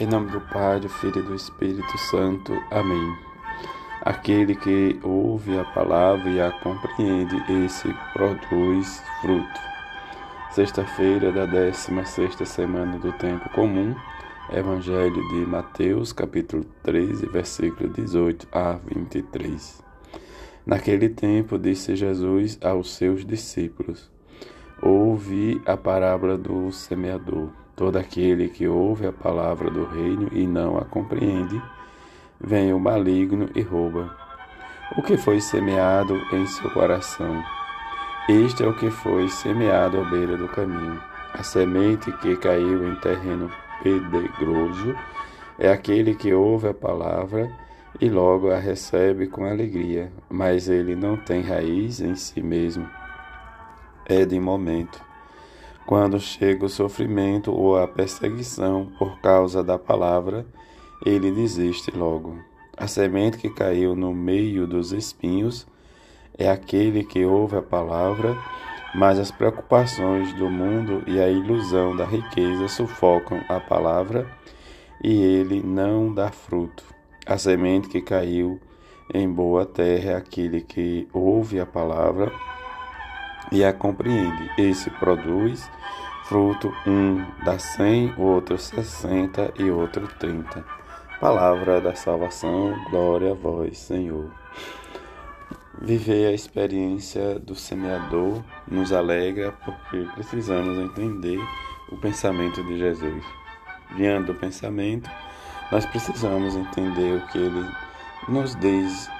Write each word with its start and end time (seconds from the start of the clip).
Em 0.00 0.06
nome 0.06 0.30
do 0.30 0.40
Pai, 0.40 0.80
do 0.80 0.88
Filho 0.88 1.18
e 1.18 1.22
do 1.22 1.34
Espírito 1.34 1.98
Santo. 1.98 2.54
Amém. 2.70 3.18
Aquele 4.00 4.54
que 4.54 4.98
ouve 5.02 5.58
a 5.58 5.64
palavra 5.64 6.30
e 6.30 6.40
a 6.40 6.50
compreende, 6.50 7.36
esse 7.66 7.94
produz 8.14 9.02
fruto. 9.20 9.60
Sexta-feira 10.52 11.30
da 11.30 11.44
16 11.44 12.34
semana 12.48 12.98
do 12.98 13.12
tempo 13.12 13.46
comum, 13.50 13.94
Evangelho 14.50 15.28
de 15.28 15.44
Mateus, 15.44 16.14
capítulo 16.14 16.64
13, 16.82 17.26
versículo 17.26 17.90
18 17.90 18.48
a 18.52 18.78
23. 18.82 19.84
Naquele 20.64 21.10
tempo 21.10 21.58
disse 21.58 21.94
Jesus 21.94 22.58
aos 22.62 22.94
seus 22.94 23.22
discípulos: 23.22 24.10
Ouvi 24.80 25.60
a 25.66 25.76
parábola 25.76 26.38
do 26.38 26.72
semeador. 26.72 27.50
Todo 27.80 27.96
aquele 27.96 28.50
que 28.50 28.68
ouve 28.68 29.06
a 29.06 29.12
palavra 29.12 29.70
do 29.70 29.86
reino 29.86 30.28
e 30.32 30.46
não 30.46 30.76
a 30.76 30.84
compreende, 30.84 31.58
vem 32.38 32.74
o 32.74 32.78
maligno 32.78 33.48
e 33.54 33.62
rouba. 33.62 34.14
O 34.98 35.02
que 35.02 35.16
foi 35.16 35.40
semeado 35.40 36.14
em 36.30 36.46
seu 36.46 36.70
coração? 36.72 37.42
Este 38.28 38.64
é 38.64 38.68
o 38.68 38.76
que 38.76 38.90
foi 38.90 39.30
semeado 39.30 39.98
à 39.98 40.04
beira 40.10 40.36
do 40.36 40.46
caminho. 40.46 41.00
A 41.32 41.42
semente 41.42 42.12
que 42.18 42.36
caiu 42.36 42.86
em 42.86 42.96
terreno 42.96 43.50
pedregoso 43.82 44.94
é 45.58 45.72
aquele 45.72 46.14
que 46.14 46.34
ouve 46.34 46.68
a 46.68 46.74
palavra 46.74 47.50
e 47.98 48.10
logo 48.10 48.50
a 48.50 48.58
recebe 48.58 49.26
com 49.26 49.46
alegria, 49.46 50.12
mas 50.28 50.68
ele 50.68 50.94
não 50.94 51.16
tem 51.16 51.40
raiz 51.40 51.98
em 52.02 52.14
si 52.14 52.42
mesmo. 52.42 52.86
É 54.04 54.26
de 54.26 54.38
momento 54.38 55.08
quando 55.90 56.20
chega 56.20 56.66
o 56.66 56.68
sofrimento 56.68 57.52
ou 57.52 57.76
a 57.76 57.88
perseguição 57.88 58.92
por 58.96 59.20
causa 59.20 59.60
da 59.60 59.76
palavra, 59.76 60.46
ele 61.04 61.32
desiste 61.32 61.90
logo. 61.90 62.38
A 62.76 62.86
semente 62.86 63.38
que 63.38 63.50
caiu 63.50 63.96
no 63.96 64.14
meio 64.14 64.68
dos 64.68 64.92
espinhos 64.92 65.66
é 66.38 66.48
aquele 66.48 67.02
que 67.02 67.24
ouve 67.24 67.56
a 67.56 67.62
palavra, 67.62 68.38
mas 68.94 69.18
as 69.18 69.32
preocupações 69.32 70.32
do 70.34 70.48
mundo 70.48 71.02
e 71.08 71.18
a 71.18 71.28
ilusão 71.28 71.96
da 71.96 72.04
riqueza 72.04 72.68
sufocam 72.68 73.42
a 73.48 73.58
palavra 73.58 74.30
e 75.02 75.20
ele 75.20 75.60
não 75.60 76.14
dá 76.14 76.30
fruto. 76.30 76.84
A 77.26 77.36
semente 77.36 77.88
que 77.88 78.00
caiu 78.00 78.60
em 79.12 79.28
boa 79.28 79.66
terra 79.66 80.12
é 80.12 80.14
aquele 80.14 80.60
que 80.60 81.08
ouve 81.12 81.58
a 81.58 81.66
palavra 81.66 82.32
e 83.50 83.64
a 83.64 83.72
compreende. 83.72 84.50
Esse 84.56 84.90
produz 84.90 85.70
fruto, 86.24 86.72
um 86.86 87.24
dá 87.44 87.58
cem, 87.58 88.14
outro 88.16 88.56
sessenta 88.56 89.52
e 89.58 89.70
outro 89.70 90.06
trinta. 90.18 90.64
Palavra 91.20 91.80
da 91.80 91.94
salvação, 91.94 92.74
glória 92.90 93.32
a 93.32 93.34
vós, 93.34 93.78
Senhor. 93.78 94.30
Viver 95.82 96.28
a 96.28 96.32
experiência 96.32 97.38
do 97.38 97.54
semeador 97.54 98.42
nos 98.68 98.92
alegra 98.92 99.52
porque 99.64 100.06
precisamos 100.14 100.78
entender 100.78 101.38
o 101.90 101.96
pensamento 101.96 102.62
de 102.64 102.78
Jesus. 102.78 103.24
Diante 103.96 104.26
do 104.26 104.34
pensamento, 104.34 105.10
nós 105.72 105.84
precisamos 105.86 106.54
entender 106.54 107.16
o 107.16 107.26
que 107.28 107.38
ele 107.38 107.68
nos 108.28 108.54
diz 108.56 109.10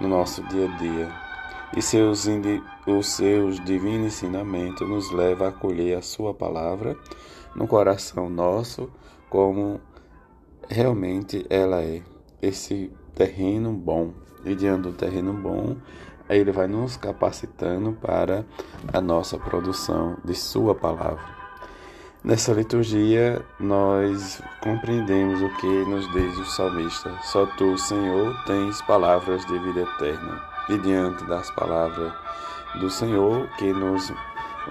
no 0.00 0.08
nosso 0.08 0.42
dia 0.44 0.64
a 0.64 0.76
dia 0.78 1.25
e 1.74 1.82
seus, 1.82 2.26
os 2.86 3.06
seus 3.08 3.64
divinos 3.64 4.06
ensinamentos 4.06 4.88
nos 4.88 5.10
leva 5.10 5.46
a 5.46 5.48
acolher 5.48 5.98
a 5.98 6.02
sua 6.02 6.32
palavra 6.32 6.96
no 7.54 7.66
coração 7.66 8.28
nosso 8.28 8.90
como 9.28 9.80
realmente 10.68 11.44
ela 11.48 11.82
é, 11.82 12.02
esse 12.40 12.92
terreno 13.14 13.72
bom. 13.72 14.12
E 14.44 14.54
diante 14.54 14.82
do 14.82 14.92
terreno 14.92 15.32
bom, 15.32 15.76
ele 16.28 16.52
vai 16.52 16.68
nos 16.68 16.96
capacitando 16.96 17.92
para 17.92 18.44
a 18.92 19.00
nossa 19.00 19.38
produção 19.38 20.16
de 20.24 20.34
sua 20.34 20.74
palavra. 20.74 21.36
Nessa 22.22 22.52
liturgia, 22.52 23.44
nós 23.58 24.40
compreendemos 24.62 25.40
o 25.42 25.56
que 25.56 25.66
nos 25.66 26.10
diz 26.12 26.38
o 26.38 26.44
salmista: 26.44 27.12
Só 27.22 27.46
tu, 27.56 27.76
Senhor, 27.76 28.36
tens 28.46 28.80
palavras 28.82 29.44
de 29.46 29.58
vida 29.58 29.80
eterna 29.80 30.55
e 30.68 30.78
diante 30.78 31.24
das 31.26 31.50
palavras 31.50 32.12
do 32.80 32.90
Senhor, 32.90 33.48
que 33.56 33.72
nos 33.72 34.12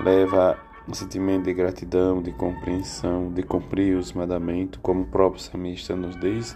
leva 0.01 0.57
um 0.87 0.93
sentimento 0.93 1.45
de 1.45 1.53
gratidão, 1.53 2.21
de 2.21 2.31
compreensão, 2.31 3.31
de 3.31 3.41
cumprir 3.41 3.97
os 3.97 4.13
mandamentos, 4.13 4.79
como 4.83 5.01
o 5.01 5.07
próprio 5.07 5.41
samista 5.41 5.95
nos 5.95 6.19
diz, 6.19 6.55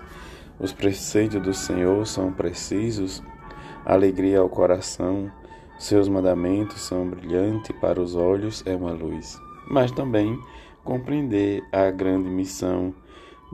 os 0.60 0.72
preceitos 0.72 1.42
do 1.42 1.54
Senhor 1.54 2.06
são 2.06 2.32
precisos, 2.32 3.24
alegria 3.86 4.40
ao 4.40 4.50
coração, 4.50 5.32
seus 5.80 6.10
mandamentos 6.10 6.82
são 6.82 7.08
brilhantes 7.08 7.76
para 7.80 8.02
os 8.02 8.16
olhos, 8.16 8.62
é 8.66 8.76
uma 8.76 8.92
luz. 8.92 9.40
Mas 9.68 9.92
também 9.92 10.38
compreender 10.84 11.64
a 11.72 11.90
grande 11.90 12.30
missão 12.30 12.94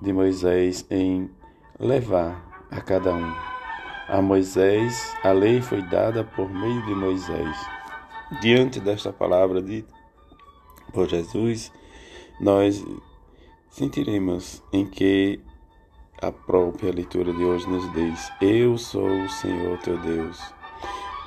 de 0.01 0.11
Moisés 0.11 0.85
em 0.89 1.29
levar 1.79 2.65
a 2.71 2.81
cada 2.81 3.13
um 3.13 3.54
a 4.07 4.21
Moisés, 4.21 5.15
a 5.23 5.31
lei 5.31 5.61
foi 5.61 5.81
dada 5.81 6.23
por 6.23 6.49
meio 6.49 6.85
de 6.85 6.93
Moisés. 6.93 7.57
Diante 8.41 8.79
desta 8.79 9.11
palavra 9.11 9.61
de 9.61 9.85
por 10.93 11.07
Jesus, 11.07 11.71
nós 12.39 12.83
sentiremos 13.69 14.63
em 14.71 14.85
que 14.85 15.39
a 16.21 16.31
própria 16.31 16.91
leitura 16.93 17.33
de 17.33 17.43
hoje 17.43 17.67
nos 17.69 17.91
diz: 17.93 18.31
Eu 18.41 18.77
sou 18.77 19.07
o 19.07 19.29
Senhor 19.29 19.77
teu 19.79 19.97
Deus, 19.97 20.39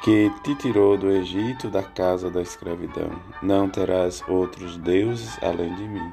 que 0.02 0.30
te 0.42 0.54
tirou 0.54 0.96
do 0.96 1.10
Egito 1.10 1.68
da 1.68 1.82
casa 1.82 2.30
da 2.30 2.40
escravidão. 2.40 3.10
Não 3.42 3.68
terás 3.68 4.22
outros 4.28 4.76
deuses 4.78 5.38
além 5.42 5.74
de 5.74 5.86
mim. 5.86 6.12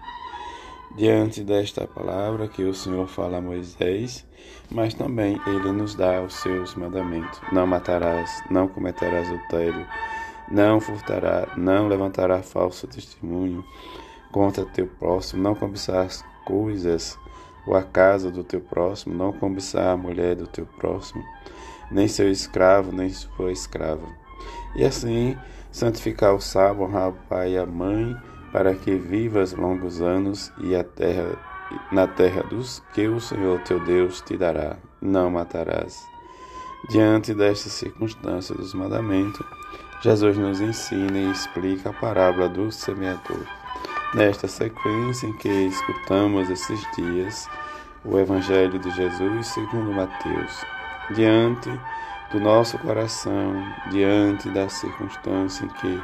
Diante 0.96 1.44
desta 1.44 1.86
palavra 1.86 2.48
que 2.48 2.64
o 2.64 2.74
Senhor 2.74 3.06
fala 3.10 3.40
a 3.40 3.42
Moisés, 3.42 4.26
mas 4.72 4.94
também 4.94 5.38
ele 5.46 5.74
nos 5.74 5.94
dá 5.94 6.22
os 6.22 6.36
seus 6.36 6.74
mandamentos: 6.76 7.42
não 7.52 7.68
matarás, 7.68 8.42
não 8.50 8.70
cometerás 8.70 9.28
adultério, 9.28 9.86
não 10.50 10.80
furtará, 10.80 11.50
não 11.58 11.90
levantará 11.90 12.42
falso 12.42 12.88
testemunho 12.88 13.62
contra 14.32 14.64
teu 14.64 14.88
próximo, 14.88 15.44
não 15.44 15.54
cobiçarás 15.54 16.24
coisas 16.46 17.20
ou 17.68 17.76
a 17.76 17.84
casa 17.84 18.32
do 18.32 18.46
teu 18.46 18.62
próximo, 18.62 19.14
não 19.14 19.34
cobiçar 19.34 19.90
a 19.90 19.98
mulher 19.98 20.38
do 20.38 20.48
teu 20.48 20.66
próximo, 20.66 21.26
nem 21.92 22.08
seu 22.08 22.32
escravo, 22.32 22.94
nem 22.94 23.10
sua 23.10 23.52
escrava. 23.52 24.08
E 24.78 24.86
assim 24.86 25.38
santificar 25.74 26.34
o 26.34 26.40
sábado, 26.40 26.84
honrar 26.84 27.10
o 27.10 27.18
pai 27.28 27.56
e 27.56 27.58
a 27.58 27.66
mãe, 27.66 28.16
para 28.56 28.74
que 28.74 28.96
vivas 28.96 29.52
longos 29.52 30.00
anos 30.00 30.50
e 30.60 30.74
a 30.78 30.82
terra 30.82 31.38
na 31.92 32.08
terra 32.08 32.42
dos 32.44 32.82
que 32.94 33.06
o 33.06 33.20
Senhor 33.20 33.60
teu 33.64 33.84
Deus 33.84 34.22
te 34.22 34.38
dará. 34.38 34.78
Não 35.02 35.30
matarás. 35.30 36.02
Diante 36.88 37.34
desta 37.34 37.68
circunstância 37.68 38.56
dos 38.56 38.74
mandamentos, 38.74 39.46
Jesus 40.02 40.38
nos 40.38 40.62
ensina 40.62 41.18
e 41.18 41.32
explica 41.32 41.90
a 41.90 41.94
parábola 41.94 42.48
do 42.48 42.72
semeador. 42.72 43.46
Nesta 44.14 44.48
sequência 44.48 45.28
em 45.28 45.34
que 45.34 45.50
escutamos 45.50 46.50
esses 46.50 46.80
dias 46.96 47.50
o 48.06 48.18
Evangelho 48.18 48.80
de 48.80 48.90
Jesus 48.92 49.48
segundo 49.48 49.92
Mateus, 49.92 50.64
diante 51.14 51.70
do 52.32 52.40
nosso 52.40 52.78
coração, 52.80 53.54
diante 53.92 54.50
da 54.52 54.70
circunstância 54.70 55.66
em 55.66 55.68
que 55.68 56.02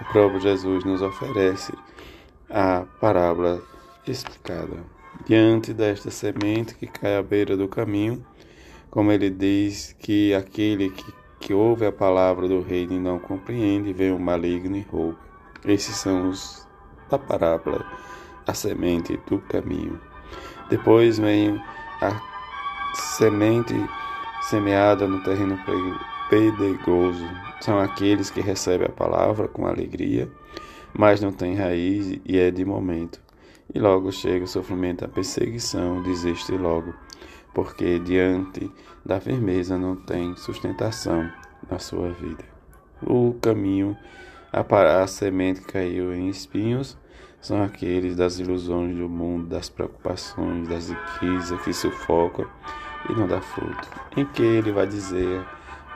o 0.00 0.04
próprio 0.12 0.40
Jesus 0.40 0.84
nos 0.84 1.02
oferece 1.02 1.72
a 2.50 2.84
parábola 3.00 3.62
explicada. 4.06 4.84
Diante 5.24 5.72
desta 5.72 6.10
semente 6.10 6.74
que 6.74 6.86
cai 6.86 7.16
à 7.16 7.22
beira 7.22 7.56
do 7.56 7.66
caminho, 7.66 8.24
como 8.90 9.10
ele 9.10 9.30
diz 9.30 9.96
que 9.98 10.34
aquele 10.34 10.90
que, 10.90 11.14
que 11.40 11.54
ouve 11.54 11.86
a 11.86 11.92
palavra 11.92 12.46
do 12.46 12.60
reino 12.60 12.92
e 12.92 12.98
não 12.98 13.18
compreende, 13.18 13.92
vem 13.92 14.12
o 14.12 14.18
maligno 14.18 14.76
e 14.76 14.82
rouba. 14.82 15.18
Esses 15.64 15.96
são 15.96 16.28
os 16.28 16.66
da 17.10 17.18
parábola, 17.18 17.84
a 18.46 18.54
semente 18.54 19.18
do 19.28 19.38
caminho. 19.38 20.00
Depois 20.68 21.18
vem 21.18 21.60
a 22.00 22.20
semente 22.94 23.74
semeada 24.42 25.06
no 25.06 25.22
terreno 25.22 25.56
pedregoso 26.28 27.24
são 27.60 27.78
aqueles 27.78 28.30
que 28.30 28.40
recebem 28.40 28.86
a 28.86 28.92
palavra 28.92 29.48
com 29.48 29.66
alegria, 29.66 30.28
mas 30.92 31.20
não 31.20 31.32
têm 31.32 31.54
raiz 31.54 32.20
e 32.24 32.38
é 32.38 32.50
de 32.50 32.64
momento. 32.64 33.20
E 33.74 33.78
logo 33.78 34.12
chega 34.12 34.44
o 34.44 34.48
sofrimento, 34.48 35.04
a 35.04 35.08
perseguição, 35.08 36.02
desiste 36.02 36.52
logo, 36.52 36.94
porque 37.54 37.98
diante 37.98 38.70
da 39.04 39.20
firmeza 39.20 39.76
não 39.76 39.96
tem 39.96 40.36
sustentação 40.36 41.30
na 41.70 41.78
sua 41.78 42.10
vida. 42.10 42.44
O 43.02 43.34
caminho, 43.40 43.96
a, 44.52 45.02
a 45.02 45.06
semente 45.06 45.60
que 45.60 45.72
caiu 45.72 46.14
em 46.14 46.28
espinhos, 46.28 46.96
são 47.40 47.62
aqueles 47.62 48.16
das 48.16 48.38
ilusões 48.38 48.96
do 48.96 49.08
mundo, 49.08 49.46
das 49.48 49.68
preocupações, 49.68 50.68
das 50.68 50.88
riquezas 50.88 51.60
que 51.62 51.72
sufocam 51.72 52.46
e 53.08 53.12
não 53.12 53.28
dá 53.28 53.40
fruto. 53.40 53.88
Em 54.16 54.24
que 54.24 54.42
ele 54.42 54.72
vai 54.72 54.86
dizer 54.86 55.44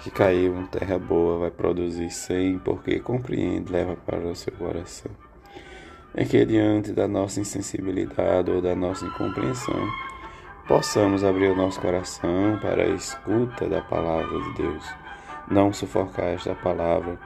que 0.03 0.11
caiu 0.11 0.59
em 0.59 0.67
terra 0.67 0.99
boa, 0.99 1.39
vai 1.39 1.51
produzir 1.51 2.11
cem, 2.11 2.59
porque 2.59 3.01
compreende, 3.01 3.71
leva 3.71 3.97
para 3.97 4.27
o 4.27 4.35
seu 4.35 4.53
coração. 4.55 5.11
Em 6.17 6.27
que 6.27 6.45
diante 6.45 6.93
da 6.93 7.07
nossa 7.07 7.41
insensibilidade 7.41 8.51
ou 8.51 8.61
da 8.61 8.75
nossa 8.75 9.05
incompreensão, 9.05 9.89
possamos 10.67 11.23
abrir 11.23 11.51
o 11.51 11.57
nosso 11.57 11.81
coração 11.81 12.59
para 12.61 12.85
a 12.85 12.89
escuta 12.89 13.69
da 13.69 13.83
palavra 13.83 14.41
de 14.41 14.55
Deus. 14.55 14.85
Não 15.49 15.73
sufocar 15.73 16.29
esta 16.29 16.55
palavra, 16.55 17.19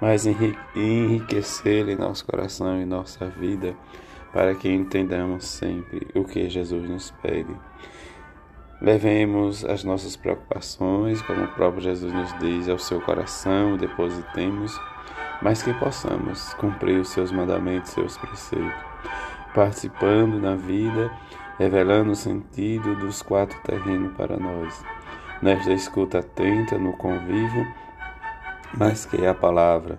mas 0.00 0.26
enriquecê-la 0.26 1.92
em 1.92 1.96
nosso 1.96 2.26
coração 2.26 2.80
e 2.80 2.84
nossa 2.84 3.26
vida, 3.26 3.74
para 4.32 4.54
que 4.54 4.68
entendamos 4.68 5.44
sempre 5.44 6.06
o 6.14 6.24
que 6.24 6.48
Jesus 6.48 6.88
nos 6.88 7.10
pede. 7.22 7.54
Levemos 8.80 9.64
as 9.64 9.82
nossas 9.84 10.16
preocupações, 10.16 11.22
como 11.22 11.44
o 11.44 11.48
próprio 11.48 11.82
Jesus 11.82 12.12
nos 12.12 12.38
diz, 12.38 12.68
ao 12.68 12.78
seu 12.78 13.00
coração, 13.00 13.78
depositemos, 13.78 14.78
mas 15.40 15.62
que 15.62 15.72
possamos 15.74 16.52
cumprir 16.54 17.00
os 17.00 17.08
seus 17.08 17.32
mandamentos, 17.32 17.92
seus 17.92 18.18
preceitos, 18.18 18.84
participando 19.54 20.38
na 20.38 20.54
vida, 20.54 21.10
revelando 21.58 22.10
o 22.10 22.16
sentido 22.16 22.94
dos 22.96 23.22
quatro 23.22 23.58
terrenos 23.62 24.14
para 24.14 24.36
nós. 24.36 24.84
Nesta 25.40 25.72
escuta 25.72 26.18
atenta, 26.18 26.78
no 26.78 26.92
convívio, 26.98 27.66
mas 28.76 29.06
que 29.06 29.24
é 29.24 29.28
a 29.28 29.34
palavra 29.34 29.98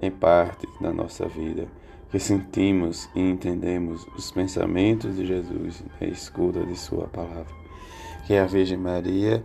em 0.00 0.10
parte 0.10 0.66
da 0.80 0.92
nossa 0.92 1.26
vida, 1.26 1.68
que 2.10 2.18
sentimos 2.18 3.08
e 3.14 3.20
entendemos 3.20 4.06
os 4.16 4.30
pensamentos 4.30 5.14
de 5.16 5.26
Jesus 5.26 5.84
na 6.00 6.06
escuta 6.06 6.64
de 6.64 6.76
Sua 6.76 7.06
palavra. 7.06 7.64
Que 8.26 8.34
a 8.34 8.46
Virgem 8.46 8.78
Maria 8.78 9.44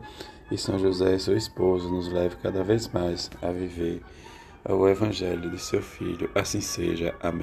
e 0.51 0.57
São 0.57 0.79
José, 0.79 1.17
seu 1.19 1.35
esposo, 1.35 1.89
nos 1.89 2.07
leve 2.07 2.35
cada 2.41 2.63
vez 2.63 2.87
mais 2.87 3.29
a 3.41 3.51
viver 3.51 4.01
o 4.67 4.87
Evangelho 4.87 5.49
de 5.49 5.59
seu 5.59 5.81
Filho. 5.81 6.29
Assim 6.33 6.61
seja. 6.61 7.15
Amém. 7.21 7.37